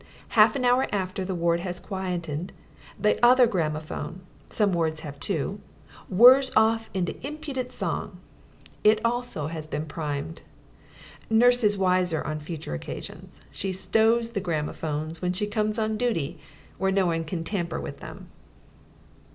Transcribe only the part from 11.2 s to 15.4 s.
Nurse is wiser on future occasions: she stows the gramophones, when